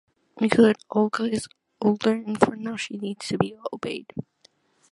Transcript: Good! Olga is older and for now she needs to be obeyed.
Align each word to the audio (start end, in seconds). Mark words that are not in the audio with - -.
Good! 0.49 0.77
Olga 0.89 1.25
is 1.25 1.47
older 1.79 2.13
and 2.13 2.39
for 2.39 2.55
now 2.55 2.75
she 2.75 2.97
needs 2.97 3.27
to 3.27 3.37
be 3.37 3.55
obeyed. 3.71 4.11